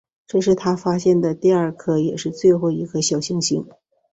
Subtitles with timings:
[0.25, 3.67] 这是他发现的第二颗也是最后一颗小行星。